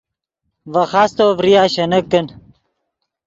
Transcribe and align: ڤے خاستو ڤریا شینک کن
ڤے 0.71 0.83
خاستو 0.91 1.25
ڤریا 1.37 1.63
شینک 1.73 2.05
کن 2.11 2.25